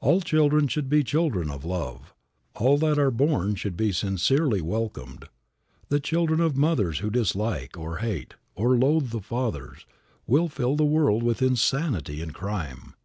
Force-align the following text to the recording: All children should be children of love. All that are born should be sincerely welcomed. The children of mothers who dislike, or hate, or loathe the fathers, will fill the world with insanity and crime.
All 0.00 0.20
children 0.20 0.68
should 0.68 0.90
be 0.90 1.02
children 1.02 1.48
of 1.48 1.64
love. 1.64 2.12
All 2.56 2.76
that 2.76 2.98
are 2.98 3.10
born 3.10 3.54
should 3.54 3.74
be 3.74 3.90
sincerely 3.90 4.60
welcomed. 4.60 5.30
The 5.88 5.98
children 5.98 6.40
of 6.42 6.58
mothers 6.58 6.98
who 6.98 7.08
dislike, 7.08 7.78
or 7.78 7.96
hate, 8.04 8.34
or 8.54 8.76
loathe 8.76 9.12
the 9.12 9.22
fathers, 9.22 9.86
will 10.26 10.48
fill 10.50 10.76
the 10.76 10.84
world 10.84 11.22
with 11.22 11.40
insanity 11.40 12.20
and 12.20 12.34
crime. 12.34 12.96